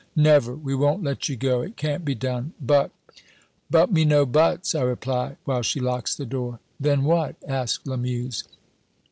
"'Never! 0.15 0.55
We 0.55 0.73
won't 0.73 1.03
let 1.03 1.29
you 1.29 1.35
go 1.35 1.61
it 1.61 1.77
can't 1.77 2.03
be 2.03 2.15
done.' 2.15 2.53
"'But' 2.59 2.89
"'But 3.69 3.91
me 3.93 4.03
no 4.03 4.25
buts,' 4.25 4.73
I 4.73 4.81
reply, 4.81 5.35
while 5.45 5.61
she 5.61 5.79
locks 5.79 6.15
the 6.15 6.25
door." 6.25 6.59
"Then 6.79 7.03
what?" 7.03 7.35
asked 7.47 7.85
Lamuse. 7.85 8.43